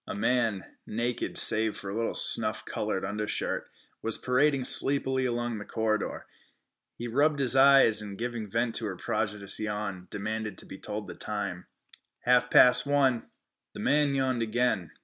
[0.07, 3.69] A man, naked save for a little snuff colored undershirt,
[4.01, 6.25] was parading sleepily along the corridor.
[6.95, 11.07] He rubbed his eyes, and, giving vent to a prodigious yawn, demanded to be told
[11.07, 11.67] the time.
[12.21, 13.29] "Half past one."
[13.75, 14.89] The man yawned again.